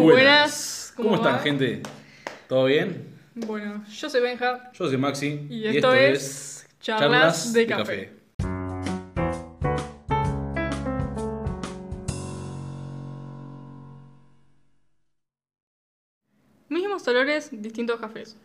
[0.00, 0.92] buenas.
[0.96, 1.82] ¿Cómo, ¿Cómo están, gente?
[2.48, 3.10] ¿Todo bien?
[3.34, 5.46] Bueno, yo soy Benja Yo soy Maxi.
[5.48, 8.12] y, esto, es Charlas, de, café.
[16.68, 18.36] Mismos olores, distintos cafés.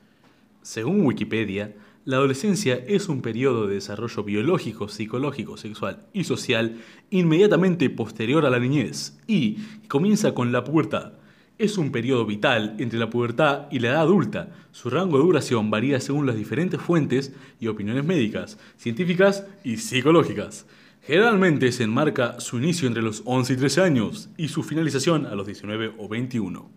[0.62, 1.74] Según Wikipedia,
[2.06, 6.78] la adolescencia es un periodo de desarrollo biológico, psicológico, sexual y social
[7.10, 11.14] inmediatamente posterior a la niñez y comienza con la pubertad.
[11.58, 14.50] Es un periodo vital entre la pubertad y la edad adulta.
[14.74, 20.66] Su rango de duración varía según las diferentes fuentes y opiniones médicas, científicas y psicológicas.
[21.02, 25.36] Generalmente se enmarca su inicio entre los 11 y 13 años y su finalización a
[25.36, 26.70] los 19 o 21.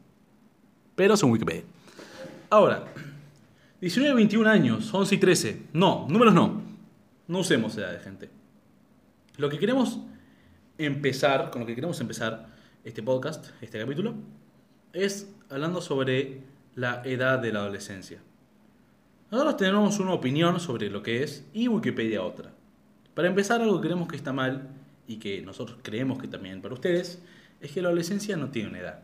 [0.94, 1.64] Pero según Wikipedia.
[2.48, 2.84] Ahora,
[3.80, 5.62] 19, 21 años, 11 y 13.
[5.72, 6.62] No, números no.
[7.26, 8.30] No usemos edades, gente.
[9.38, 9.98] Lo que queremos
[10.78, 12.46] empezar, con lo que queremos empezar
[12.84, 14.14] este podcast, este capítulo,
[14.92, 16.40] es hablando sobre
[16.74, 18.20] la edad de la adolescencia.
[19.30, 22.52] Nosotros tenemos una opinión sobre lo que es y Wikipedia otra.
[23.14, 24.68] Para empezar, algo que creemos que está mal
[25.06, 27.22] y que nosotros creemos que también para ustedes
[27.60, 29.02] es que la adolescencia no tiene una edad.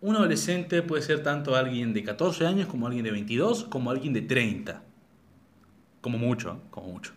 [0.00, 4.12] Un adolescente puede ser tanto alguien de 14 años como alguien de 22 como alguien
[4.12, 4.82] de 30.
[6.00, 6.66] Como mucho, ¿eh?
[6.70, 7.12] como mucho.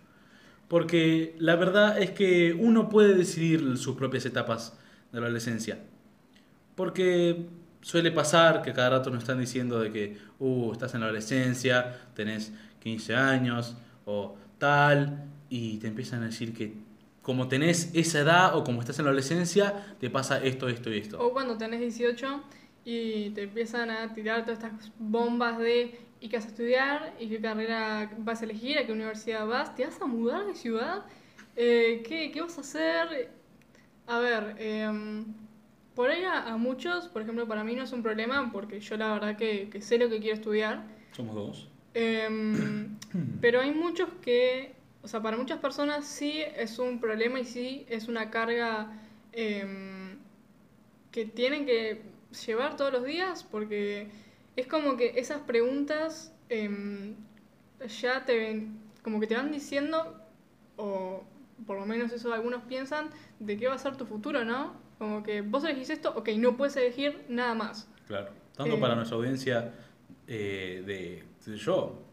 [0.68, 4.78] Porque la verdad es que uno puede decidir sus propias etapas
[5.12, 5.80] de la adolescencia.
[6.76, 7.48] Porque
[7.82, 11.98] suele pasar que cada rato nos están diciendo de que, uh, estás en la adolescencia,
[12.14, 16.74] tenés 15 años o tal, y te empiezan a decir que
[17.22, 20.98] como tenés esa edad o como estás en la adolescencia, te pasa esto, esto y
[20.98, 21.20] esto.
[21.20, 22.42] O cuando tenés 18
[22.86, 27.14] y te empiezan a tirar todas estas bombas de ¿y qué vas a estudiar?
[27.20, 28.78] ¿y qué carrera vas a elegir?
[28.78, 29.76] ¿a qué universidad vas?
[29.76, 31.06] ¿te vas a mudar de ciudad?
[31.56, 33.30] Eh, ¿qué, qué vas a hacer?
[34.08, 35.26] A ver, em,
[36.00, 38.96] por ahí a, a muchos, por ejemplo, para mí no es un problema porque yo
[38.96, 40.86] la verdad que, que sé lo que quiero estudiar.
[41.12, 41.68] Somos dos.
[41.94, 42.98] Em,
[43.42, 47.86] pero hay muchos que, o sea, para muchas personas sí es un problema y sí
[47.90, 48.98] es una carga
[49.34, 50.20] em,
[51.12, 52.02] que tienen que
[52.46, 54.08] llevar todos los días porque
[54.56, 57.16] es como que esas preguntas em,
[58.00, 60.18] ya te ven, como que te van diciendo,
[60.78, 61.26] o
[61.68, 63.10] por lo menos eso algunos piensan,
[63.42, 64.88] de qué va a ser tu futuro, ¿no?
[65.00, 67.90] Como que vos elegís esto, ok, no puedes elegir nada más.
[68.06, 68.30] Claro.
[68.56, 69.72] Tanto Eh, para nuestra audiencia
[70.28, 72.04] eh, de, de yo,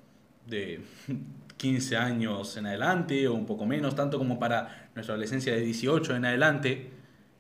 [0.47, 0.81] de
[1.57, 6.15] 15 años en adelante o un poco menos, tanto como para nuestra adolescencia de 18
[6.15, 6.91] en adelante,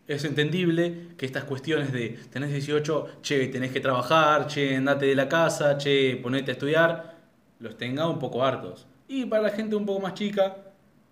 [0.09, 5.15] es entendible que estas cuestiones de tenés 18, che, tenés que trabajar, che, andate de
[5.15, 7.17] la casa, che, ponete a estudiar,
[7.61, 8.87] los tenga un poco hartos.
[9.09, 10.57] Y para la gente un poco más chica,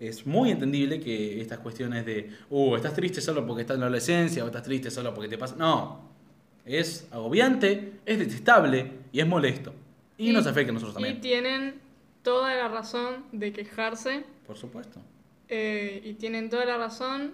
[0.01, 3.87] es muy entendible que estas cuestiones de, uh, estás triste solo porque estás en la
[3.87, 5.57] adolescencia o estás triste solo porque te pasa.
[5.57, 6.11] No,
[6.65, 9.73] es agobiante, es detestable y es molesto.
[10.17, 11.21] Y, nos afecta a nosotros Y también.
[11.21, 11.81] tienen
[12.23, 15.01] toda la razón de quejarse Por supuesto.
[15.49, 17.33] eh, y tienen toda la razón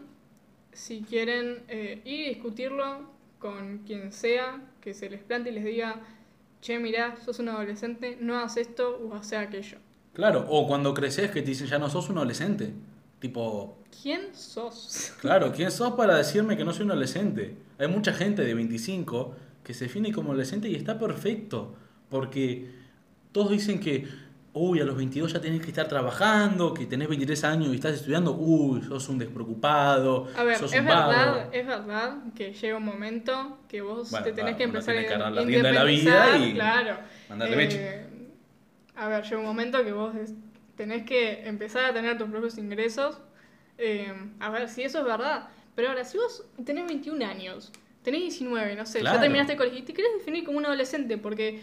[0.73, 5.65] si quieren eh, ir y discutirlo con quien sea que se les plante y les
[5.65, 6.01] diga,
[6.61, 9.79] che, mirá, sos un adolescente, no hagas esto o hace aquello.
[10.21, 12.75] Claro, o cuando creces que te dicen ya no sos un adolescente.
[13.21, 15.15] Tipo, ¿Quién sos?
[15.19, 17.57] claro, ¿quién sos para decirme que no soy un adolescente?
[17.79, 21.75] Hay mucha gente de 25 que se define como adolescente y está perfecto.
[22.11, 22.71] Porque
[23.33, 24.07] todos dicen que,
[24.53, 27.95] uy, a los 22 ya tenés que estar trabajando, que tenés 23 años y estás
[27.95, 31.09] estudiando, uy, sos un despreocupado, A ver, sos es un vago.
[31.09, 35.09] verdad, es verdad que llega un momento que vos Bueno, te tenés que empezar tiene
[35.09, 36.97] que a la rienda de la vida y claro.
[37.31, 38.10] mandarle Eh.
[39.01, 40.13] A ver, llega un momento que vos
[40.77, 43.19] tenés que empezar a tener tus propios ingresos.
[43.79, 45.49] Eh, a ver, si eso es verdad.
[45.75, 47.73] Pero ahora, si vos tenés 21 años,
[48.03, 49.17] tenés 19, no sé, Claro.
[49.17, 51.61] ya terminaste el colegio y te querés definir como un adolescente porque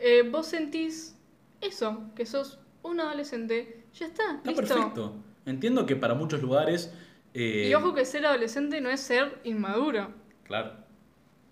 [0.00, 1.14] eh, vos sentís
[1.60, 4.74] eso, que sos un adolescente, ya está, Está listo.
[4.74, 5.14] perfecto.
[5.44, 6.90] Entiendo que para muchos lugares...
[7.34, 10.08] eh, Y ojo que ser adolescente no es ser inmaduro.
[10.44, 10.72] Claro.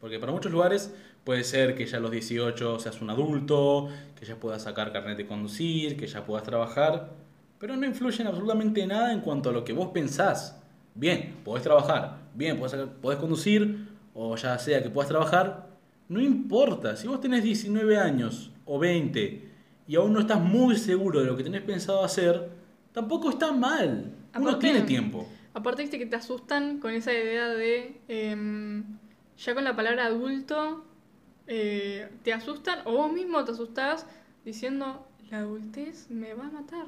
[0.01, 0.95] Porque para muchos lugares
[1.27, 5.17] puede ser que ya a los 18 seas un adulto, que ya puedas sacar carnet
[5.17, 7.11] de conducir, que ya puedas trabajar,
[7.59, 10.63] pero no influyen absolutamente nada en cuanto a lo que vos pensás.
[10.95, 15.67] Bien, podés trabajar, bien, podés, podés conducir, o ya sea que puedas trabajar,
[16.09, 16.95] no importa.
[16.97, 19.49] Si vos tenés 19 años o 20
[19.89, 22.51] y aún no estás muy seguro de lo que tenés pensado hacer,
[22.93, 24.13] tampoco está mal.
[24.37, 25.27] Uno Aparte- tiene tiempo.
[25.55, 28.01] Aparte, viste que te asustan con esa idea de.
[28.07, 28.85] em,
[29.37, 30.85] ya con la palabra adulto,
[31.47, 34.07] eh, te asustan, o vos mismo te asustás
[34.45, 36.87] diciendo, la adultez me va a matar.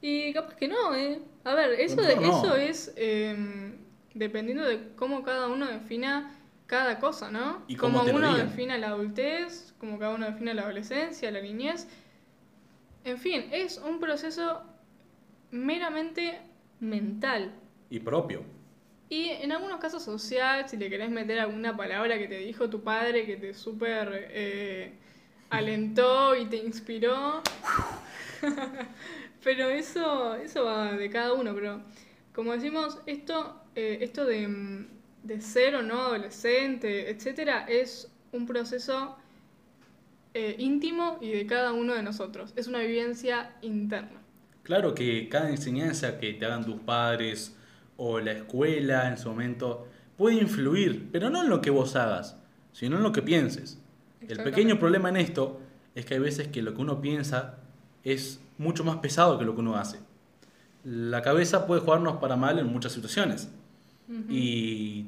[0.00, 1.20] Y capaz que no, ¿eh?
[1.44, 2.02] A ver, eso, no.
[2.08, 3.76] eso es em,
[4.14, 7.62] dependiendo de cómo cada uno defina cada cosa, ¿no?
[7.68, 11.86] Y cómo como uno define la adultez, como cada uno define la adolescencia, la niñez.
[13.04, 14.62] En fin, es un proceso
[15.50, 16.40] meramente
[16.80, 17.52] mental.
[17.90, 18.42] Y propio.
[19.12, 22.82] Y en algunos casos social, si le querés meter alguna palabra que te dijo tu
[22.82, 24.94] padre que te súper eh,
[25.50, 27.42] alentó y te inspiró.
[29.44, 31.54] pero eso, eso va de cada uno.
[31.54, 31.82] Pero
[32.34, 34.86] como decimos, esto, eh, esto de,
[35.22, 39.18] de ser o no adolescente, etcétera, es un proceso
[40.32, 42.54] eh, íntimo y de cada uno de nosotros.
[42.56, 44.22] Es una vivencia interna.
[44.62, 47.54] Claro que cada enseñanza que te hagan tus padres
[47.96, 52.36] o la escuela en su momento puede influir, pero no en lo que vos hagas,
[52.72, 53.80] sino en lo que pienses.
[54.28, 55.60] El pequeño problema en esto
[55.94, 57.58] es que hay veces que lo que uno piensa
[58.04, 59.98] es mucho más pesado que lo que uno hace.
[60.84, 63.50] La cabeza puede jugarnos para mal en muchas situaciones.
[64.28, 65.06] Y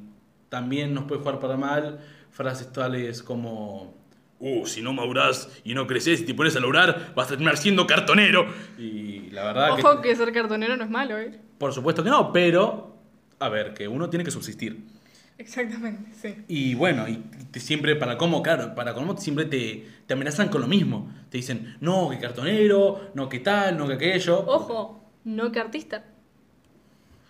[0.49, 1.99] también nos puede jugar para mal
[2.31, 3.93] frases tales como,
[4.39, 7.57] uh, si no madurás y no creces y te pones a lograr, vas a terminar
[7.57, 8.47] siendo cartonero.
[8.77, 11.39] Y la verdad Ojo que ser cartonero no es malo, ¿eh?
[11.57, 12.95] Por supuesto que no, pero
[13.39, 14.85] a ver, que uno tiene que subsistir.
[15.37, 16.43] Exactamente, sí.
[16.47, 17.17] Y bueno, y
[17.51, 21.11] te- siempre para cómo, claro, para cómo siempre te, te amenazan con lo mismo.
[21.29, 24.39] Te dicen, no, que cartonero, no, que tal, no, que aquello.
[24.47, 26.05] Ojo, no que artista.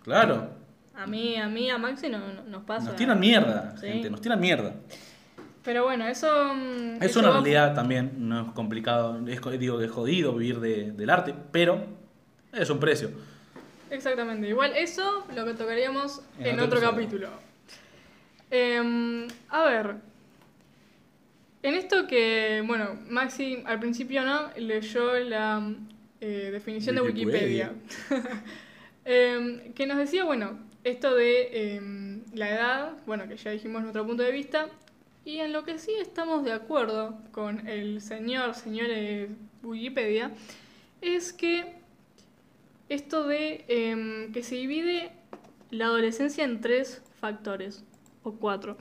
[0.04, 0.50] Claro,
[0.98, 2.86] A mí, a mí, a Maxi no, no- nos pasa.
[2.88, 3.88] nos tiran mierda, Sí.
[3.88, 4.76] gente, nos tiran mierda.
[5.64, 6.28] Pero bueno, eso.
[6.54, 10.34] mm, Es eso una va- realidad también, no es complicado, es, digo que es jodido
[10.36, 11.84] vivir de- del arte, pero
[12.54, 13.10] es un precio.
[13.90, 14.48] Exactamente.
[14.48, 17.30] Igual eso lo que tocaríamos En en, otro otro capítulo.
[18.52, 19.96] Em, a ver.
[21.64, 25.74] En esto que, bueno, Maxi al principio no leyó la
[26.22, 27.74] eh, definición de Wikipedia.
[28.10, 28.44] Wikipedia.
[29.08, 34.04] Em, que nos decía, bueno, esto de em, la edad, bueno, que ya dijimos nuestro
[34.04, 34.68] punto de vista,
[35.24, 39.30] y en lo que sí estamos de acuerdo con el señor, señores
[39.62, 40.32] Wikipedia,
[41.02, 41.76] es que
[42.90, 45.12] esto de em, que se divide
[45.72, 47.84] la adolescencia en tres factores,
[48.24, 48.78] o cuatro.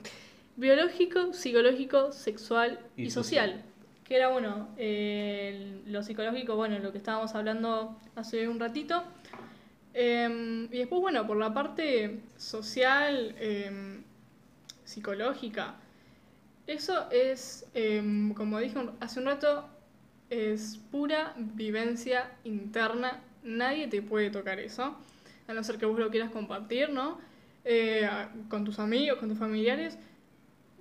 [0.55, 3.49] Biológico, psicológico, sexual y, Y social.
[3.51, 3.65] social.
[4.03, 9.03] Que era, bueno, eh, lo psicológico, bueno, lo que estábamos hablando hace un ratito.
[9.93, 14.03] Em, y después, bueno, por la parte social, em,
[14.83, 15.75] psicológica,
[16.67, 17.65] eso es,
[18.35, 19.67] como dije hace un rato,
[20.29, 23.21] es pura vivencia interna.
[23.45, 24.97] Nadie te puede tocar eso,
[25.47, 27.19] a no ser que vos lo quieras compartir, ¿no?
[27.63, 28.07] Eh,
[28.49, 29.97] con tus amigos, con tus familiares.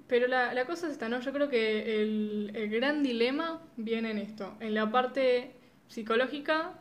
[0.09, 1.21] Pero la, la cosa es esta, ¿no?
[1.21, 5.53] Yo creo que el, el gran dilema viene en esto, en la parte
[5.89, 6.79] psicológica,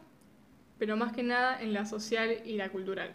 [0.77, 3.13] pero más que nada en la social y la cultural.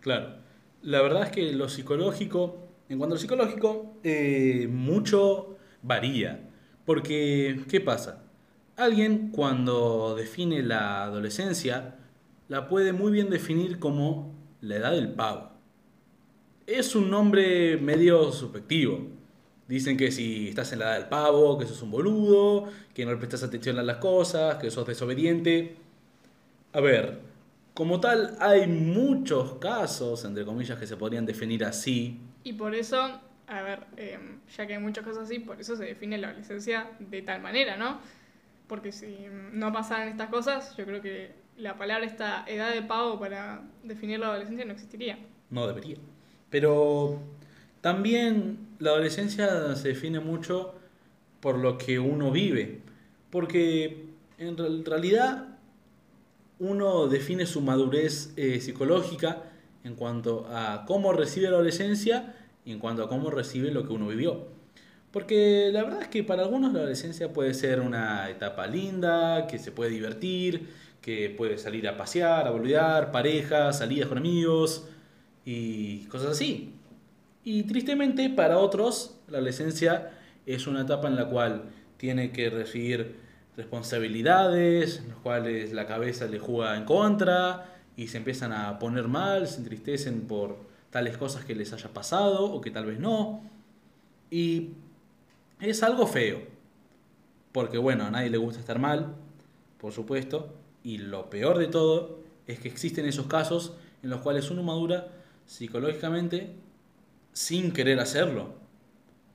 [0.00, 0.36] Claro.
[0.82, 6.48] La verdad es que lo psicológico, en cuanto al psicológico, eh, mucho varía.
[6.84, 8.24] Porque, ¿qué pasa?
[8.76, 11.96] Alguien cuando define la adolescencia,
[12.48, 15.50] la puede muy bien definir como la edad del pavo.
[16.66, 19.06] Es un nombre medio subjetivo.
[19.68, 23.12] Dicen que si estás en la edad del pavo, que sos un boludo, que no
[23.12, 25.76] le prestas atención a las cosas, que sos desobediente.
[26.72, 27.20] A ver,
[27.74, 32.18] como tal, hay muchos casos, entre comillas, que se podrían definir así.
[32.44, 34.18] Y por eso, a ver, eh,
[34.56, 37.76] ya que hay muchas cosas así, por eso se define la adolescencia de tal manera,
[37.76, 38.00] ¿no?
[38.66, 43.18] Porque si no pasaran estas cosas, yo creo que la palabra esta edad de pavo
[43.18, 45.18] para definir la adolescencia no existiría.
[45.50, 45.96] No debería.
[46.50, 47.20] Pero
[47.80, 50.74] también la adolescencia se define mucho
[51.40, 52.80] por lo que uno vive.
[53.30, 54.06] Porque
[54.38, 55.58] en real- realidad
[56.58, 59.44] uno define su madurez eh, psicológica
[59.84, 62.34] en cuanto a cómo recibe la adolescencia
[62.64, 64.46] y en cuanto a cómo recibe lo que uno vivió.
[65.12, 69.58] Porque la verdad es que para algunos la adolescencia puede ser una etapa linda, que
[69.58, 70.68] se puede divertir,
[71.00, 74.88] que puede salir a pasear, a boludear, parejas, salidas con amigos
[75.44, 76.74] y cosas así.
[77.44, 80.10] Y tristemente para otros la adolescencia
[80.46, 81.64] es una etapa en la cual
[81.96, 83.16] tiene que recibir
[83.56, 89.08] responsabilidades, en las cuales la cabeza le juega en contra y se empiezan a poner
[89.08, 90.56] mal, se entristecen por
[90.90, 93.42] tales cosas que les haya pasado o que tal vez no.
[94.30, 94.70] Y
[95.60, 96.42] es algo feo,
[97.52, 99.14] porque bueno, a nadie le gusta estar mal,
[99.78, 100.54] por supuesto,
[100.88, 105.08] y lo peor de todo es que existen esos casos en los cuales uno madura
[105.44, 106.54] psicológicamente
[107.34, 108.54] sin querer hacerlo.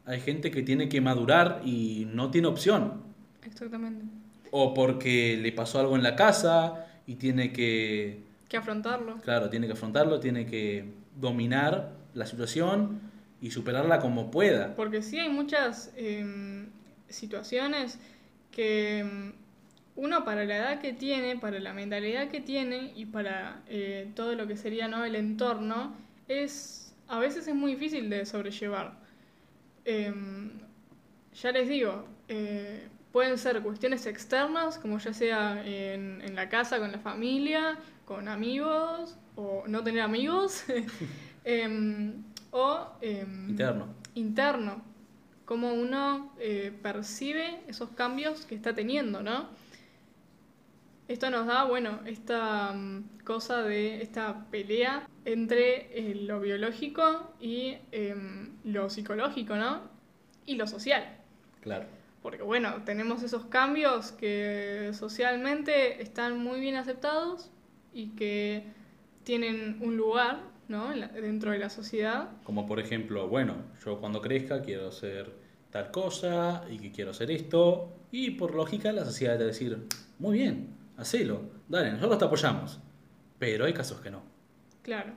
[0.06, 3.04] Hay gente que tiene que madurar y no tiene opción.
[3.46, 4.04] Exactamente.
[4.50, 9.18] O porque le pasó algo en la casa y tiene que, Que afrontarlo.
[9.18, 10.86] claro, tiene que afrontarlo, tiene que
[11.22, 13.00] dominar la situación
[13.42, 14.76] y superarla como pueda.
[14.76, 16.66] Porque sí hay muchas em,
[17.10, 18.00] situaciones
[18.50, 19.34] que em,
[19.96, 24.36] uno para la edad que tiene, para la mentalidad que tiene y para eh, todo
[24.36, 25.06] lo que sería ¿no?
[25.06, 25.96] el entorno,
[26.28, 28.98] es a veces es muy difícil de sobrellevar.
[29.86, 30.52] Em,
[31.34, 36.80] ya les digo, eh, pueden ser cuestiones externas, como ya sea en, en la casa,
[36.80, 40.64] con la familia, con amigos, o no tener amigos,
[41.44, 43.88] em, o em, Interno.
[44.16, 44.82] interno,
[45.46, 49.50] cómo uno eh, percibe esos cambios que está teniendo, ¿no?
[51.08, 57.76] Esto nos da, bueno, esta mm, cosa de esta pelea entre eh, lo biológico y
[57.92, 59.82] em, lo psicológico, ¿no?
[60.46, 61.18] Y lo social.
[61.62, 61.86] Claro.
[62.22, 67.52] Porque bueno, tenemos esos cambios que socialmente están muy bien aceptados
[67.94, 68.64] y que
[69.24, 70.90] tienen un lugar ¿no?
[70.90, 72.30] Dentro de la sociedad.
[72.44, 75.32] Como por ejemplo, bueno, yo cuando crezca quiero ser
[75.72, 77.92] tal cosa y que quiero hacer esto.
[78.12, 79.78] Y por lógica la sociedad te va a decir,
[80.20, 82.80] muy bien, hacelo, dale, nosotros te apoyamos.
[83.40, 84.22] Pero hay casos que no.
[84.84, 85.14] Claro.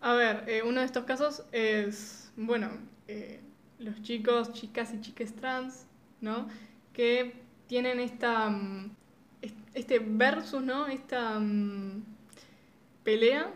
[0.00, 2.70] A ver, eh, uno de estos casos es, bueno,
[3.08, 3.40] eh,
[3.78, 5.86] los chicos, chicas y chiques trans,
[6.20, 6.48] ¿no?
[6.92, 7.34] Que
[7.66, 8.90] tienen esta, mm,
[9.42, 10.86] est- este versus, ¿no?
[10.86, 12.02] Esta mm,
[13.02, 13.52] pelea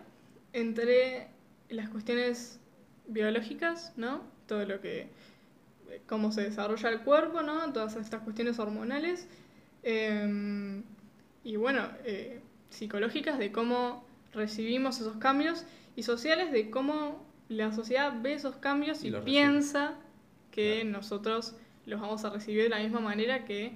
[0.52, 1.28] entre
[1.68, 2.58] las cuestiones
[3.06, 4.23] biológicas, ¿no?
[4.47, 5.08] Todo lo que,
[5.90, 7.73] eh, cómo se desarrolla el cuerpo, ¿no?
[7.73, 9.28] Todas estas cuestiones hormonales.
[9.85, 10.82] em,
[11.45, 12.40] y bueno, eh,
[12.71, 15.64] psicológicas de cómo recibimos esos cambios
[15.97, 19.40] y sociales de cómo la sociedad ve esos cambios Y y, los recibe.
[19.40, 19.95] piensa
[20.50, 20.99] que Claro.
[20.99, 21.54] nosotros
[21.87, 23.73] los vamos a recibir de la misma manera que,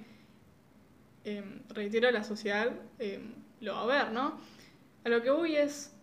[1.23, 4.37] em, reitero, la sociedad em, lo va a ver, ¿no?
[5.03, 5.93] A lo que voy es,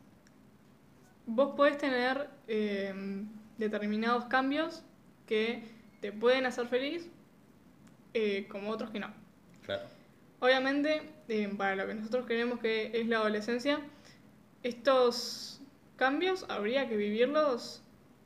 [1.26, 4.82] vos podés tener em, determinados cambios
[5.26, 5.62] que
[6.00, 7.08] te pueden hacer feliz,
[8.14, 9.08] eh, como otros que no.
[9.64, 9.82] Claro.
[10.40, 13.80] Obviamente, eh, para lo que nosotros creemos que es la adolescencia,
[14.62, 15.60] estos
[15.96, 17.82] cambios habría que vivirlos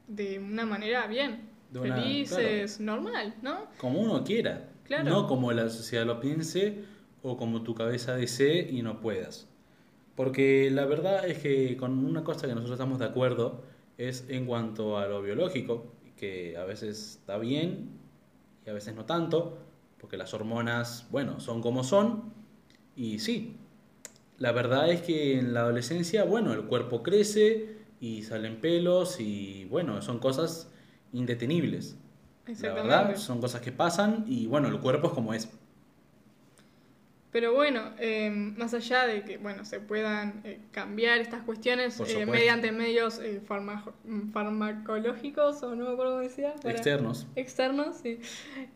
[0.09, 3.67] de una manera bien, De una- felices, normal, ¿no?
[3.79, 4.69] Como uno quiera.
[4.85, 5.09] Claro.
[5.11, 6.85] No como la sociedad lo piense
[7.23, 9.49] o como tu cabeza desee y no puedas.
[10.15, 13.65] Porque la verdad es que con una cosa que nosotros estamos de acuerdo
[13.99, 17.89] es en cuanto a lo biológico, que a veces está bien
[18.67, 19.59] y a veces no tanto,
[20.05, 22.35] porque las hormonas, bueno, son como son.
[22.95, 23.57] Y sí,
[24.37, 29.65] la verdad es que en la adolescencia, bueno, el cuerpo crece y salen pelos y
[29.71, 30.71] bueno, son cosas
[31.15, 31.97] indetenibles.
[32.45, 32.99] La Exactamente.
[32.99, 35.49] verdad, son cosas que pasan y bueno, el cuerpo es como es.
[37.35, 42.25] Pero bueno, eh, más allá de que bueno se puedan eh, cambiar estas cuestiones eh,
[42.27, 43.93] mediante medios eh, farmaco-
[44.33, 46.55] farmacológicos o no me acuerdo cómo decía.
[46.63, 47.27] para- Externos.
[47.35, 48.21] Externos, sí.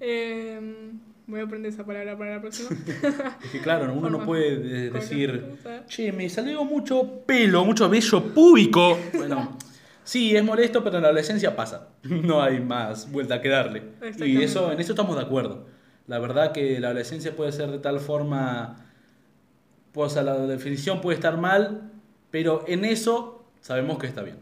[0.01, 0.91] Eh,
[1.29, 2.71] voy a aprender esa palabra para la próxima.
[3.45, 5.45] Es que claro, uno no puede de- decir,
[5.87, 8.99] che, me salió mucho pelo, mucho vello púbico.
[9.15, 9.57] Bueno,
[10.05, 11.91] sí, es molesto, pero en la adolescencia pasa.
[12.03, 13.83] No hay más vuelta que darle.
[14.25, 15.78] Y eso, en eso estamos de acuerdo.
[16.09, 18.77] La verdad que la adolescencia puede ser de tal forma,
[19.93, 21.93] pues a la definición puede estar mal,
[22.31, 24.39] pero en eso sabemos que está bien.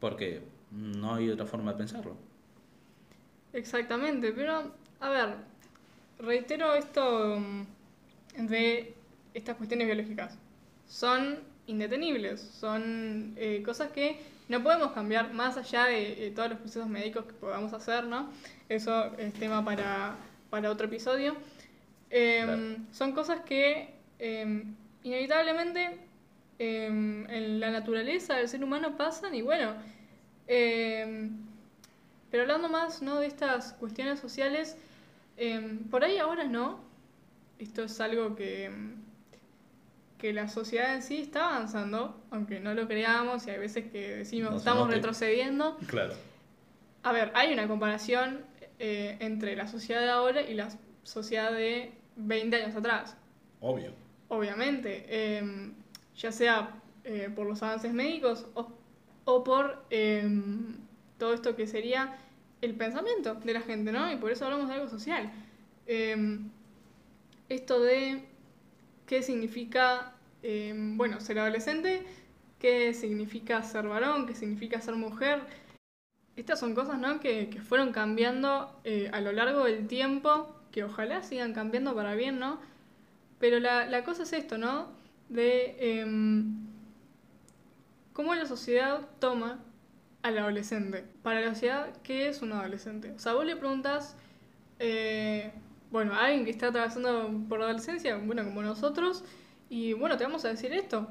[0.00, 2.16] Porque no hay otra forma de pensarlo.
[3.52, 5.34] Exactamente, pero a ver,
[6.20, 8.94] reitero esto mm, de
[9.34, 10.38] estas cuestiones biológicas.
[10.86, 16.58] Son indetenibles, son eh, cosas que no podemos cambiar más allá de eh, todos los
[16.58, 18.30] procesos médicos que podamos hacer, ¿no?
[18.68, 20.16] Eso es tema para,
[20.50, 21.36] para otro episodio.
[22.10, 22.76] Em, Claro.
[22.92, 25.98] Son cosas que em, inevitablemente
[26.58, 29.74] em, en la naturaleza del ser humano pasan y bueno,
[32.30, 33.20] pero hablando más ¿no?
[33.20, 34.76] de estas cuestiones sociales,
[35.90, 36.80] por ahí ahora no.
[37.58, 38.70] Esto es algo que,
[40.16, 44.16] que la sociedad en sí está avanzando, aunque no lo creamos y hay veces que
[44.16, 44.96] decimos No estamos note.
[44.96, 45.76] retrocediendo.
[45.86, 46.14] Claro.
[47.02, 48.44] A ver, hay una comparación
[48.78, 50.68] eh, entre la sociedad de ahora y la
[51.02, 53.16] sociedad de 20 años atrás.
[53.60, 53.92] Obvio.
[54.28, 55.72] Obviamente, em,
[56.16, 58.68] ya sea eh, por los avances médicos o,
[59.24, 60.76] o por em,
[61.18, 62.18] todo esto que sería
[62.60, 64.12] el pensamiento de la gente, ¿no?
[64.12, 65.30] Y por eso hablamos de algo social.
[65.86, 66.50] Em,
[67.48, 68.22] esto de
[69.06, 70.12] qué significa,
[70.96, 72.04] bueno, ser adolescente,
[72.58, 75.40] qué significa ser varón, qué significa ser mujer.
[76.38, 77.18] Estas son cosas, ¿no?
[77.18, 82.14] Que, que fueron cambiando eh, a lo largo del tiempo, que ojalá sigan cambiando para
[82.14, 82.60] bien, ¿no?
[83.40, 84.86] Pero la, la cosa es esto, ¿no?
[85.28, 86.64] De em,
[88.12, 89.58] cómo la sociedad toma
[90.22, 91.04] al adolescente.
[91.24, 93.10] Para la sociedad, ¿qué es un adolescente?
[93.10, 94.16] O sea, vos le preguntas,
[94.78, 95.50] eh,
[95.90, 99.24] bueno, a alguien que está atravesando por la adolescencia, bueno, como nosotros,
[99.68, 101.08] y bueno, te vamos a decir esto.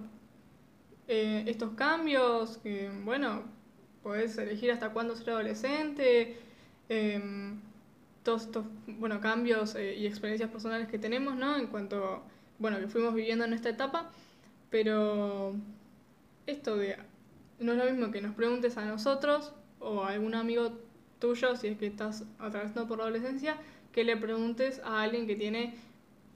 [1.10, 2.62] Eh, estos cambios,
[3.04, 3.57] bueno,
[4.08, 6.38] podés elegir hasta cuándo ser adolescente,
[6.88, 7.60] em,
[8.24, 11.58] todos estos bueno, cambios eh, y experiencias personales que tenemos, ¿no?
[11.58, 12.24] En cuanto,
[12.58, 14.10] bueno, que fuimos viviendo en esta etapa,
[14.70, 15.56] pero
[16.46, 16.96] esto de,
[17.60, 20.72] no es lo mismo que nos preguntes a nosotros o a algún amigo
[21.20, 23.58] tuyo, si es que estás atravesando por la adolescencia,
[23.92, 25.76] que le preguntes a alguien que tiene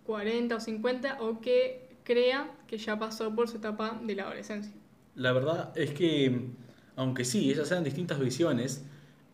[0.05, 4.73] 40 o 50 o que crea que ya pasó por su etapa de la adolescencia.
[5.15, 6.49] La verdad es que,
[6.95, 8.85] aunque sí, esas sean distintas visiones,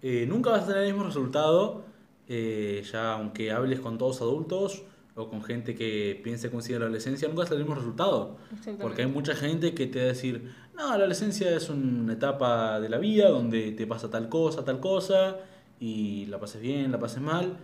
[0.01, 1.83] eh, nunca vas a tener el mismo resultado
[2.29, 4.83] eh, ya aunque hables con todos adultos
[5.15, 8.37] o con gente que piense que sigue la adolescencia, nunca es el mismo resultado.
[8.79, 12.79] Porque hay mucha gente que te va a decir, no, la adolescencia es una etapa
[12.79, 15.37] de la vida donde te pasa tal cosa, tal cosa,
[15.79, 17.57] y la pases bien, la pases mal.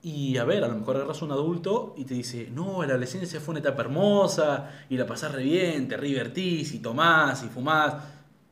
[0.00, 3.40] Y a ver, a lo mejor agarras un adulto y te dice, no, la adolescencia
[3.40, 7.94] fue una etapa hermosa, y la pasás re bien, te divertís, y tomás, y fumás.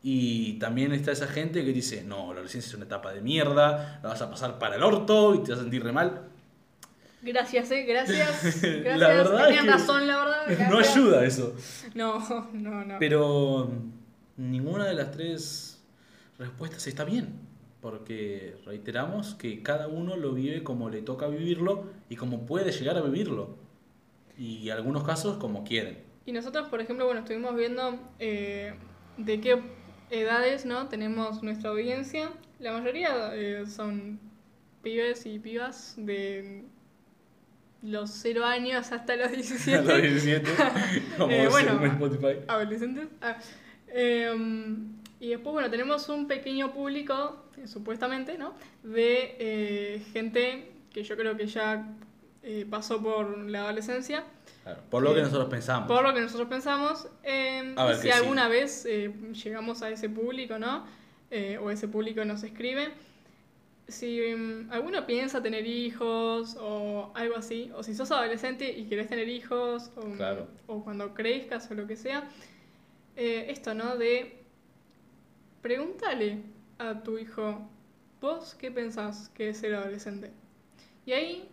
[0.02, 4.00] Y también está esa gente que dice, no, la adolescencia es una etapa de mierda,
[4.02, 6.30] la vas a pasar para el orto y te vas a sentir re mal.
[7.22, 8.60] Gracias, eh, gracias.
[8.62, 8.98] gracias.
[8.98, 10.68] La verdad Tenían razón, la verdad.
[10.70, 11.54] No ayuda eso.
[11.94, 12.18] No,
[12.52, 12.96] no, no.
[12.98, 13.70] Pero
[14.38, 15.82] ninguna de las tres
[16.38, 17.34] respuestas está bien,
[17.82, 22.96] porque reiteramos que cada uno lo vive como le toca vivirlo y como puede llegar
[22.96, 23.58] a vivirlo.
[24.38, 25.98] Y en algunos casos como quieren.
[26.24, 28.72] Y nosotros, por ejemplo, bueno, estuvimos viendo eh,
[29.18, 29.60] de qué
[30.10, 30.88] edades, ¿no?
[30.88, 32.30] Tenemos nuestra audiencia.
[32.58, 34.20] La mayoría eh, son
[34.82, 36.64] pibes y pibas de
[37.82, 39.78] los 0 años hasta los 17.
[39.78, 40.50] Hasta los 17,
[41.18, 42.40] como eh, bueno, Spotify.
[42.46, 43.08] Adolescentes.
[43.20, 43.38] Ah,
[43.88, 48.54] em, y después, bueno, tenemos un pequeño público, eh, supuestamente, ¿no?
[48.82, 51.86] De eh, gente que yo creo que ya
[52.70, 54.24] pasó por la adolescencia
[54.90, 55.88] por lo que nosotros pensamos.
[55.88, 57.08] Por lo que nosotros pensamos.
[57.22, 60.86] Eh, si alguna vez eh, llegamos a ese público, ¿no?
[61.30, 62.92] Eh, o ese público nos escribe.
[63.88, 69.08] Si um, alguno piensa tener hijos o algo así, o si sos adolescente y querés
[69.08, 72.28] tener hijos, o, o cuando crezcas o lo que sea,
[73.16, 73.96] esto, ¿no?
[73.96, 74.38] De
[75.60, 76.38] pregúntale
[76.78, 77.68] a tu hijo,
[78.20, 80.30] ¿vos qué pensás que es ser adolescente?
[81.04, 81.48] Y ahí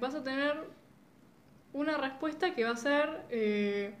[0.00, 0.73] vas a tener
[1.74, 3.92] una respuesta que va a ser, eh,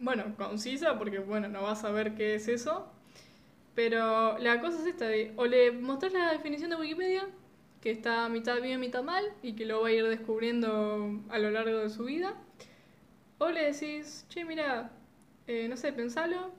[0.00, 2.90] bueno, concisa, porque bueno, no vas a ver qué es eso,
[3.74, 7.28] pero la cosa es esta, de, o le mostrás la definición de Wikipedia,
[7.82, 11.50] que está mitad bien, mitad mal, y que lo va a ir descubriendo a lo
[11.50, 12.34] largo de su vida,
[13.36, 14.90] o le decís, che, mira,
[15.46, 16.52] eh, no sé, pensalo,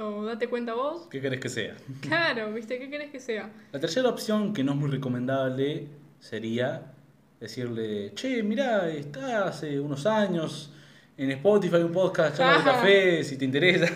[0.00, 1.08] o date cuenta vos.
[1.10, 1.76] ¿Qué querés que sea?
[2.00, 2.78] Claro, ¿viste?
[2.78, 3.50] ¿Qué querés que sea?
[3.70, 5.88] La tercera opción, que no es muy recomendable,
[6.20, 6.94] sería
[7.40, 10.72] decirle, che, mirá, está hace unos años
[11.16, 13.92] en Spotify un podcast llamado Café, si te interesa.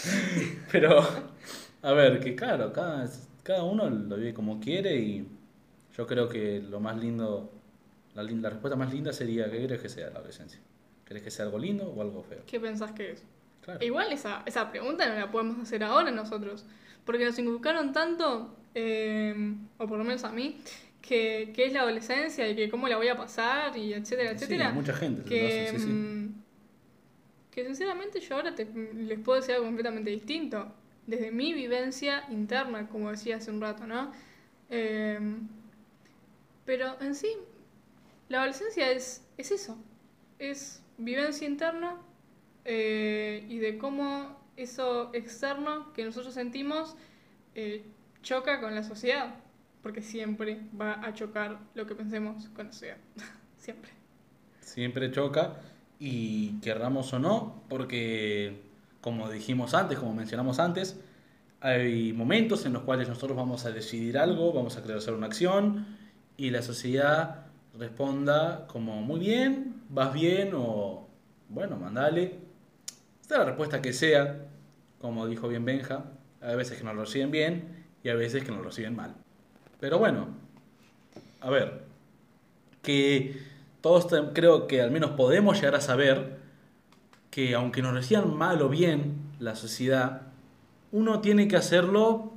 [0.72, 1.00] Pero,
[1.82, 3.08] a ver, que claro, cada,
[3.42, 5.28] cada uno lo vive como quiere y
[5.96, 7.52] yo creo que lo más lindo,
[8.14, 10.60] la, la respuesta más linda sería, ¿qué crees que sea la adolescencia?
[11.04, 12.40] ¿Crees que sea algo lindo o algo feo?
[12.46, 13.22] ¿Qué pensás que es?
[13.80, 16.64] Igual esa, esa pregunta no la podemos hacer ahora nosotros,
[17.04, 20.60] porque nos inculcaron tanto, eh, o por lo menos a mí,
[21.06, 24.72] que, es la adolescencia y que cómo la voy a pasar y etcétera, etcétera.
[24.72, 26.42] mucha gente que, mm,
[27.50, 28.54] que sinceramente yo ahora
[28.94, 30.72] les puedo decir algo completamente distinto,
[31.06, 34.12] desde mi vivencia interna, como decía hace un rato, ¿no?
[34.68, 35.46] Em,
[36.64, 37.32] pero en sí,
[38.28, 39.78] la adolescencia es, es eso,
[40.40, 42.00] es vivencia interna
[42.64, 46.96] eh, y de cómo eso externo que nosotros sentimos
[47.54, 47.84] eh,
[48.22, 49.45] choca con la sociedad
[49.86, 52.98] porque siempre va a chocar lo que pensemos con sea
[53.56, 53.92] siempre.
[54.60, 55.60] Siempre choca
[56.00, 58.62] y querramos o no, porque
[59.00, 60.98] como dijimos antes, como mencionamos antes,
[61.60, 65.28] hay momentos en los cuales nosotros vamos a decidir algo, vamos a querer hacer una
[65.28, 65.86] acción
[66.36, 67.46] y la sociedad
[67.78, 71.06] responda como muy bien, vas bien o
[71.48, 72.40] bueno, mandale.
[73.22, 74.48] Esta es la respuesta que sea,
[75.00, 76.06] como dijo bien Benja,
[76.40, 79.14] hay veces que nos reciben bien y hay veces que nos reciben mal.
[79.86, 80.26] Pero bueno,
[81.40, 81.84] a ver,
[82.82, 83.40] que
[83.80, 86.38] todos creo que al menos podemos llegar a saber
[87.30, 90.22] que aunque nos reciban mal o bien la sociedad,
[90.90, 92.32] uno tiene que hacerlo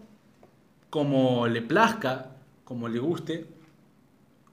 [0.92, 2.36] como le plazca,
[2.66, 3.48] como le guste,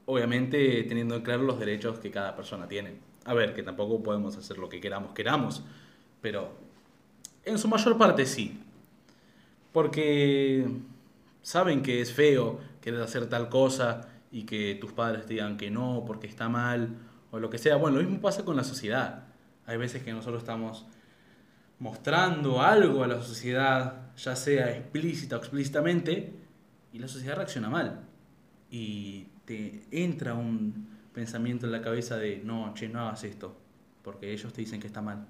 [0.06, 2.94] obviamente teniendo en claro los derechos que cada persona tiene.
[3.26, 5.62] A ver, que tampoco podemos hacer lo que queramos, queramos,
[6.22, 6.48] pero
[7.44, 8.58] en su mayor parte sí.
[9.74, 10.66] Porque
[11.46, 16.04] saben que es feo querer hacer tal cosa y que tus padres digan que no
[16.06, 16.90] porque está mal
[17.32, 17.74] o lo que sea.
[17.74, 19.24] Bueno, lo mismo pasa con la sociedad.
[19.66, 20.86] Hay veces que nosotros estamos
[21.80, 26.32] mostrando algo a la sociedad, ya sea explícita o explícitamente,
[26.92, 28.02] y la sociedad reacciona mal.
[28.70, 33.56] Y te entra un pensamiento en la cabeza de, no, che, no hagas esto,
[34.04, 35.26] porque ellos te dicen que está mal.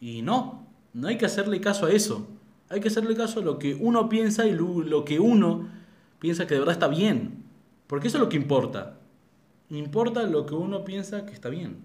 [0.00, 2.26] Y no, no hay que hacerle caso a eso.
[2.70, 5.77] Hay que hacerle caso a lo que uno piensa y lo, lo que uno
[6.18, 7.44] piensa que de verdad está bien.
[7.86, 8.98] Porque eso es lo que importa.
[9.70, 11.78] Importa lo que uno piensa que está bien.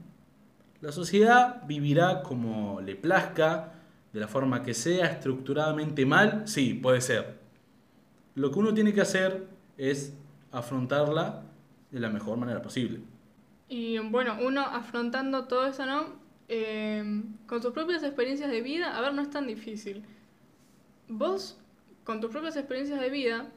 [0.82, 3.74] La sociedad vivirá como le plazca,
[4.12, 7.39] de la forma que sea, estructuradamente mal, sí, puede ser.
[8.36, 10.13] Lo que uno tiene que hacer es
[10.52, 11.43] afrontarla
[11.89, 13.00] de la mejor manera posible.
[13.69, 16.06] Y bueno, uno afrontando todo eso, ¿no?
[16.48, 20.04] Eh, con tus propias experiencias de vida, a ver, no es tan difícil.
[21.08, 21.58] Vos,
[22.04, 23.48] con tus propias experiencias de vida,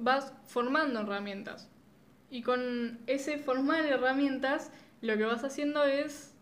[0.00, 1.68] vas formando herramientas.
[2.30, 6.34] Y con ese formar herramientas, lo que vas haciendo es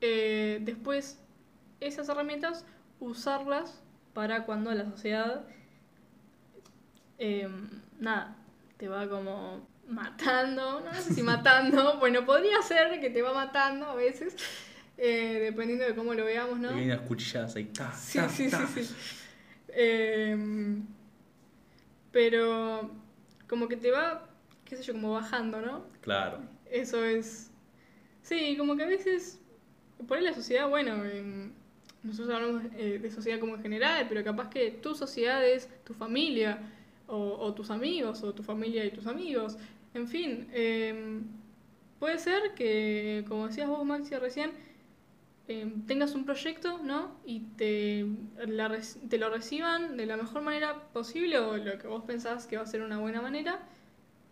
[0.00, 1.18] eh, después
[1.80, 2.64] esas herramientas
[3.00, 3.82] usarlas
[4.14, 5.44] para cuando la sociedad,
[7.18, 7.48] eh,
[7.98, 8.36] nada,
[8.76, 13.86] te va como matando, no, sé si matando, bueno, podría ser que te va matando
[13.86, 14.36] a veces,
[14.96, 16.68] eh, dependiendo de cómo lo veamos, ¿no?
[16.68, 17.64] Pequeñas cuchilladas ahí.
[17.66, 18.66] Ta, Sí, ta, sí, ta.
[18.66, 18.94] sí, sí.
[19.74, 20.84] Em,
[22.12, 22.90] pero
[23.48, 24.28] como que te va,
[24.64, 25.86] qué sé yo, como bajando, ¿no?
[26.00, 26.40] Claro.
[26.66, 27.50] Eso es...
[28.22, 29.40] Sí, como que a veces,
[30.06, 31.52] por ahí la sociedad, bueno, em,
[32.02, 35.94] nosotros hablamos eh, de sociedad como en general, pero capaz que tu sociedad es tu
[35.94, 36.60] familia,
[37.06, 39.58] o, o tus amigos, o tu familia y tus amigos,
[39.94, 40.48] en fin.
[40.52, 41.24] em,
[41.98, 44.52] puede ser que, como decías vos, Maxi, recién,
[45.48, 47.16] em, tengas un proyecto, ¿no?
[47.24, 48.06] Y te,
[48.46, 48.70] la
[49.08, 52.62] te lo reciban de la mejor manera posible, o lo que vos pensás que va
[52.62, 53.60] a ser una buena manera,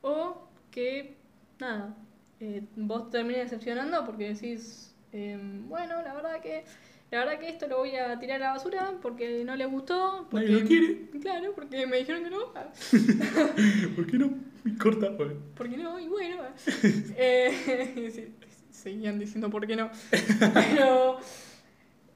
[0.03, 1.16] o que,
[1.59, 1.96] nada,
[2.40, 6.64] eh, vos termines decepcionando porque decís, em, bueno, la verdad que
[7.11, 10.29] la verdad que esto lo voy a tirar a la basura porque no les gustó.
[10.31, 11.07] Porque, Nadie lo quiere.
[11.20, 12.53] Claro, porque me dijeron que no.
[13.96, 14.33] ¿Por qué no?
[14.79, 15.16] Corta.
[15.16, 15.33] pues.
[15.57, 16.42] Porque no, y bueno.
[17.16, 18.33] Eh, sí,
[18.80, 19.90] seguían diciendo por qué no.
[20.54, 21.18] Pero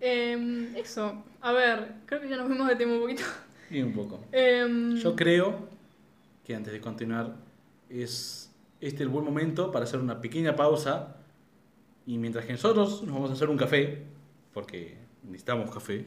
[0.01, 3.23] em, eso, a ver, creo que ya nos fuimos de tema un poquito.
[3.71, 4.21] Y un poco.
[4.33, 5.69] Em, Yo creo
[6.45, 7.37] que antes de continuar
[7.89, 8.51] es
[8.81, 11.17] este el buen momento para hacer una pequeña pausa
[12.07, 14.03] y mientras que nosotros nos vamos a hacer un café,
[14.53, 16.05] porque necesitamos café,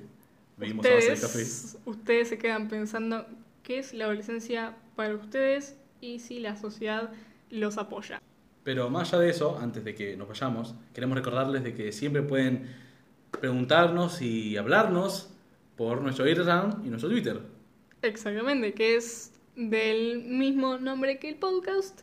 [0.57, 1.41] vivimos a base de café.
[1.41, 3.25] ustedes, ustedes se quedan pensando
[3.63, 7.11] qué es la adolescencia para ustedes y si la sociedad
[7.49, 8.21] los apoya.
[8.67, 12.21] Pero más allá de eso, antes de que nos vayamos, queremos recordarles de que siempre
[12.21, 12.67] pueden
[13.39, 15.30] preguntarnos y hablarnos
[15.77, 17.39] por nuestro Instagram y nuestro Twitter.
[18.01, 22.01] Exactamente, que es del mismo nombre que el podcast.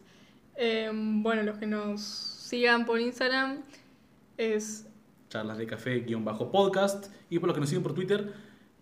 [0.56, 3.58] Eh, bueno, los que nos sigan por Instagram
[4.38, 4.86] es
[5.28, 8.32] Charlas de café-podcast y por los que nos siguen por Twitter,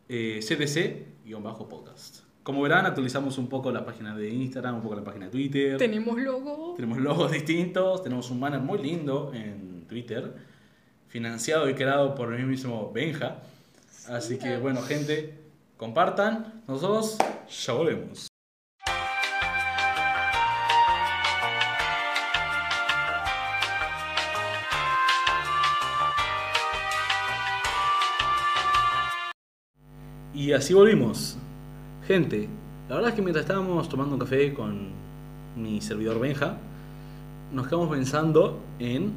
[0.09, 2.32] eh, CDC-podcast.
[2.43, 5.79] Como verán, actualizamos un poco la página de Instagram, un poco la página de Twitter.
[5.79, 6.75] tenemos logo.
[6.75, 10.35] Tenemos logos distintos, tenemos un banner muy lindo en Twitter,
[11.07, 13.37] financiado y creado por el mismo Benja.
[14.09, 15.35] Así que bueno, gente,
[15.77, 16.65] compartan.
[16.67, 17.17] Nosotros
[17.49, 18.27] ya volvemos.
[30.35, 31.39] Y así volvimos.
[32.13, 32.47] Gente,
[32.91, 34.89] la verdad es que mientras estábamos tomando un café con
[35.57, 36.59] mi servidor Benja,
[37.55, 39.13] nos quedamos pensando en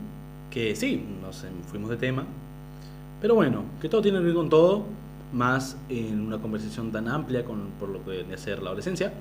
[0.49, 2.23] que sí, nos em- fuimos de tema,
[3.19, 4.85] pero bueno, que todo tiene que ver con todo,
[5.33, 9.11] más en una conversación tan amplia con, por lo que a ser la adolescencia,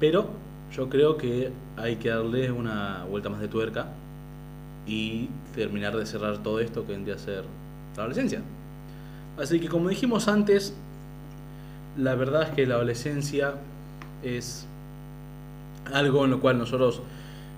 [0.00, 0.26] pero
[0.74, 3.86] yo creo que hay que darle una vuelta más de tuerca
[4.84, 7.44] y terminar de cerrar todo esto que vendría a ser
[7.96, 8.42] la adolescencia.
[9.38, 10.74] Así que como dijimos antes,
[11.96, 13.54] la verdad es que la adolescencia
[14.22, 14.66] es
[15.92, 17.02] algo en lo cual nosotros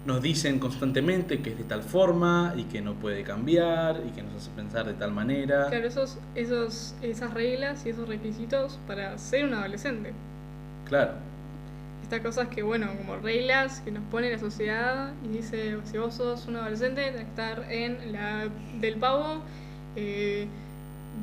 [0.07, 4.23] nos dicen constantemente que es de tal forma y que no puede cambiar y que
[4.23, 5.67] nos hace pensar de tal manera.
[5.69, 10.13] Claro, esos, esos, esas reglas y esos requisitos para ser un adolescente.
[10.89, 11.13] Claro,
[12.03, 16.15] Estas cosas que, bueno, como reglas que nos pone la sociedad y dice, si vos
[16.15, 18.49] sos un adolescente, tenés que estar en la
[18.81, 19.43] del pavo,
[19.95, 20.49] eh,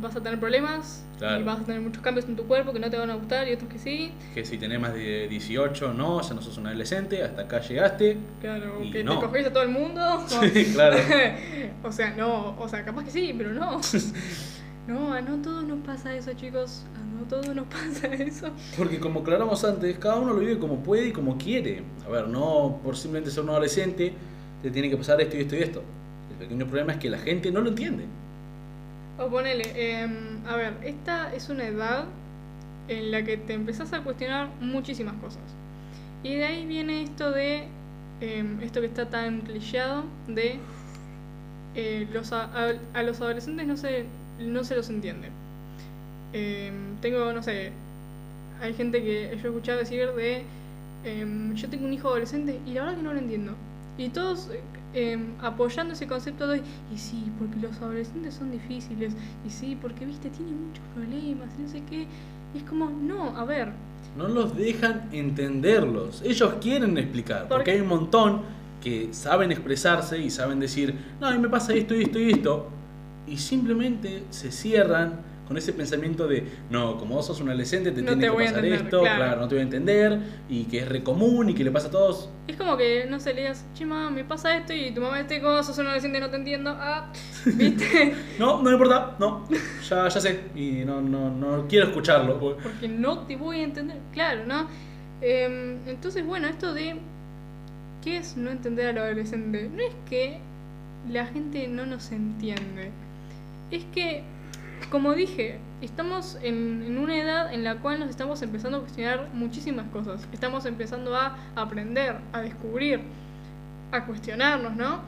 [0.01, 1.41] vas a tener problemas Claro.
[1.41, 3.45] y vas a tener muchos cambios en tu cuerpo que no te van a gustar
[3.47, 4.11] y otros que sí.
[4.33, 8.17] que si tenés más de 18, no, ya no sos un adolescente, hasta acá llegaste.
[8.39, 9.19] Claro, Y que no.
[9.19, 10.01] te coges a todo el mundo.
[10.53, 10.97] Sí, claro.
[11.83, 13.81] o sea, no, o sea, capaz que sí, pero no.
[14.87, 16.83] No, a no todos nos pasa eso, chicos.
[16.95, 18.47] A no todos nos pasa eso.
[18.75, 21.83] Porque como aclaramos antes, cada uno lo vive como puede y como quiere.
[22.07, 24.13] A ver, no por simplemente ser un adolescente
[24.63, 25.83] te tiene que pasar esto y esto y esto.
[26.31, 28.05] El pequeño problema es que la gente no lo entiende.
[29.23, 30.13] O ponele, em,
[30.51, 32.05] a ver, esta es una edad
[32.87, 35.43] en la que te empezás a cuestionar muchísimas cosas.
[36.23, 37.67] Y de ahí viene esto de,
[38.21, 40.59] em, esto que está tan clicheado, de
[41.75, 42.49] eh, los a,
[42.93, 44.05] a- los adolescentes no se,
[44.39, 45.29] no se los entiende.
[46.33, 47.71] Em, tengo, no sé,
[48.61, 50.43] hay gente que yo he escuchado decir de,
[51.55, 53.53] yo tengo un hijo adolescente y la verdad que no lo entiendo.
[53.97, 54.49] Y todos
[54.93, 56.61] eh, em, apoyando ese concepto de,
[56.93, 59.13] y sí, porque los adolescentes son difíciles,
[59.45, 62.07] y sí, porque, viste, tienen muchos problemas, y no sé qué.
[62.53, 63.71] Y es como, no, a ver,
[64.17, 66.21] No los dejan entenderlos.
[66.23, 67.47] Ellos quieren explicar.
[67.47, 68.41] ¿Por Porque hay un montón
[68.83, 72.31] que saben expresarse y saben decir, no, a mí me pasa esto y esto y
[72.31, 72.67] esto.
[73.27, 78.01] Y simplemente se cierran con ese pensamiento de, no, como vos sos un adolescente, te
[78.03, 79.17] No tiene te que voy a pasar entender, esto, claro.
[79.17, 79.41] claro.
[79.41, 81.91] no te voy a entender, y que es re común y que le pasa a
[81.91, 82.29] todos.
[82.47, 85.19] es como que, no sé, le digas, che, mamá, me pasa esto, y tu mamá
[85.19, 87.11] esté como sos un adolescente, no te entiendo, ah,
[87.45, 89.45] viste, No, no me importa, no,
[89.89, 92.39] ya, ya sé, y no, no, no quiero escucharlo.
[92.39, 94.67] porque- porque no te voy a entender, claro, ¿no?
[95.21, 96.95] Em, entonces, bueno, esto de,
[98.03, 99.67] ¿qué es no entender al adolescente?
[99.75, 100.37] No es que
[101.11, 102.91] la gente no nos entiende,
[103.71, 104.21] es que,
[104.87, 109.29] como dije, estamos en, en una edad en la cual nos estamos empezando a cuestionar
[109.33, 110.27] muchísimas cosas.
[110.31, 113.01] Estamos empezando a aprender, a descubrir,
[113.91, 114.97] a cuestionarnos, ¿no?
[114.97, 115.03] Cosa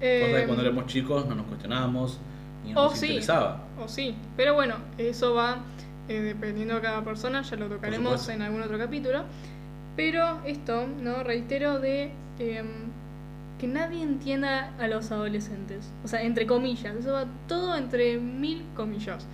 [0.00, 2.18] que Em, cuando éramos chicos no nos cuestionábamos
[2.64, 3.06] ni nos Oh, sí.
[3.06, 3.60] interesaba.
[3.82, 5.58] O sí, pero bueno, eso va
[6.08, 9.24] eh, dependiendo de cada persona, ya lo tocaremos en algún otro capítulo.
[9.96, 11.22] Pero esto, ¿no?
[11.22, 12.66] Reitero de em,
[13.58, 15.90] que nadie entienda a los adolescentes.
[16.04, 19.26] O sea, entre comillas, eso va todo entre mil comillas.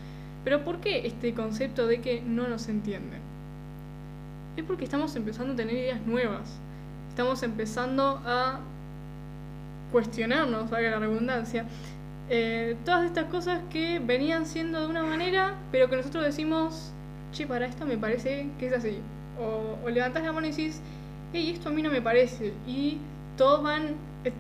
[0.45, 3.21] Pero ¿por qué este concepto de que no nos entienden?
[4.57, 6.59] Es porque estamos empezando a tener ideas nuevas.
[7.09, 8.61] Estamos empezando a
[9.93, 11.67] cuestionarnos, valga la redundancia,
[12.31, 16.91] eh, todas estas cosas que venían siendo de una manera, pero que nosotros decimos,
[17.33, 18.99] che, para esto me parece que es así.
[19.39, 20.81] O, o levantás la mano y decís,
[21.33, 22.55] hey, esto a mí no me parece.
[22.67, 22.99] Y
[23.43, 24.33] todos van eh,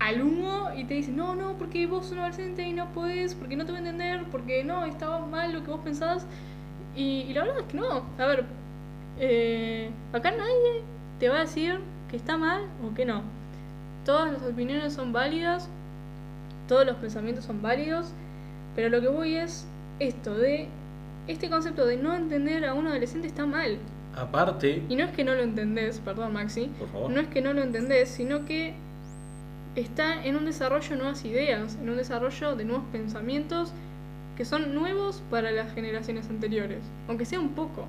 [0.00, 3.34] al humo y te dicen, no, no, porque vos sos un adolescente y no podés,
[3.34, 6.26] porque no te voy a entender, porque no, estaba mal lo que vos pensabas.
[6.94, 8.04] Y, y la verdad es que no.
[8.18, 8.44] A ver,
[9.18, 10.82] eh, acá nadie
[11.18, 13.22] te va a decir que está mal o que no.
[14.04, 15.70] Todas las opiniones son válidas,
[16.68, 18.12] todos los pensamientos son válidos,
[18.76, 19.66] pero lo que voy es
[20.00, 20.68] esto de
[21.28, 23.78] este concepto de no entender a un adolescente está mal.
[24.20, 27.40] Aparte, Y no es que no lo entendés, perdón Maxi, por favor, no es que
[27.40, 28.74] no lo entendés, sino que
[29.76, 33.72] está en un desarrollo de nuevas ideas, en un desarrollo de nuevos pensamientos
[34.36, 37.86] que son nuevos para las generaciones anteriores, aunque sea un poco,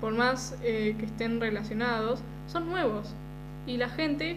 [0.00, 3.14] por más eh, que estén relacionados, son nuevos.
[3.66, 4.36] Y la gente,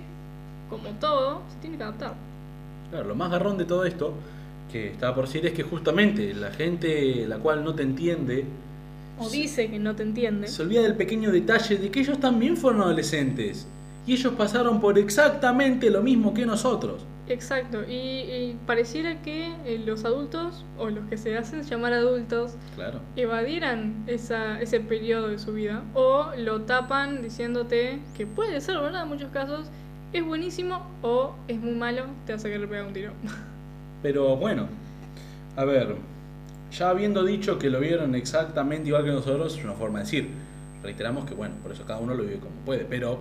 [0.69, 2.13] como todo, se tiene que adaptar.
[2.89, 4.13] claro, lo más garrón de todo esto
[4.71, 8.45] que estaba por decir es que justamente la gente la cual no te entiende
[9.19, 10.47] O dice que no te entiende.
[10.47, 13.67] se olvida del pequeño detalle de que ellos también fueron adolescentes
[14.07, 17.01] y ellos pasaron por exactamente lo mismo que nosotros.
[17.27, 22.53] Exacto, y, y pareciera que eh, los adultos, o los que se hacen llamar adultos,
[22.75, 23.01] Claro.
[23.15, 29.03] evadieran esa, ese periodo de su vida o lo tapan diciéndote que puede ser verdad
[29.03, 29.67] en muchos casos,
[30.11, 33.11] es buenísimo o es muy malo, te vas a querer pegar un tiro.
[34.01, 34.67] Pero bueno,
[35.55, 35.95] a ver,
[36.71, 40.29] ya habiendo dicho que lo vieron exactamente igual que nosotros, es una forma de decir.
[40.83, 42.85] Reiteramos que bueno, por eso cada uno lo vive como puede.
[42.85, 43.19] Pero,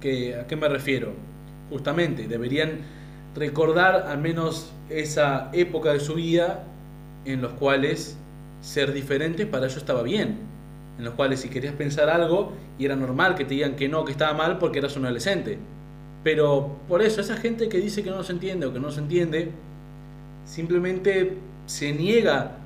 [0.00, 1.12] ¿qué, ¿a qué me refiero?
[1.70, 2.80] Justamente, deberían
[3.34, 6.64] recordar al menos esa época de su vida
[7.24, 8.16] en los cuales
[8.60, 10.38] ser diferente para ellos estaba bien.
[10.98, 14.04] En los cuales si querías pensar algo y era normal que te digan que no,
[14.04, 15.58] que estaba mal porque eras un adolescente.
[16.22, 19.00] Pero por eso, esa gente que dice que no se entiende o que no se
[19.00, 19.50] entiende,
[20.44, 22.58] simplemente se niega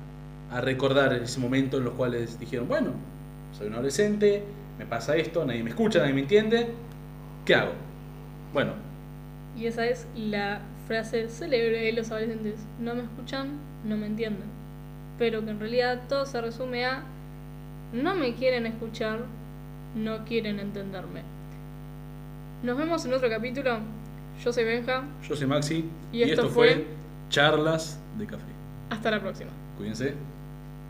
[0.51, 2.91] a recordar ese momento en los cuales dijeron, bueno,
[3.57, 4.43] soy un adolescente,
[4.77, 6.67] me pasa esto, nadie me escucha, nadie me entiende,
[7.45, 7.71] ¿qué hago?
[8.53, 8.73] Bueno,
[9.57, 13.49] Y esa es la frase célebre de los adolescentes, no me escuchan,
[13.85, 14.45] no me entienden.
[15.17, 17.03] Pero que en realidad todo se resume a,
[17.91, 19.19] no me quieren escuchar,
[19.95, 21.21] no quieren entenderme.
[22.63, 23.79] Nos vemos en otro capítulo.
[24.43, 25.03] Yo soy Benja.
[25.27, 26.85] yo soy Maxi Y esto esto fue
[27.29, 28.43] Charlas de Café.
[28.89, 29.49] Hasta la próxima.
[29.77, 30.13] Cuídense.